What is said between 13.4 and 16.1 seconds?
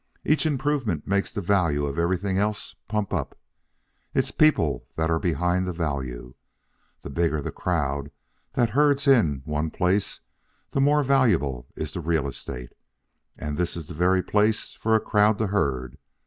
this is the very place for a crowd to herd.